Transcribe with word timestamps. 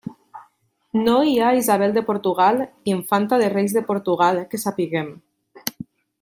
No 0.93 1.17
hi 1.31 1.35
ha 1.43 1.51
Isabel 1.57 1.93
de 1.97 2.01
Portugal 2.07 2.63
Infanta 2.95 3.37
de 3.43 3.49
Reis 3.59 3.71
de 3.79 3.83
Portugal 3.93 4.43
que 4.49 4.63
sapiguem. 4.65 5.15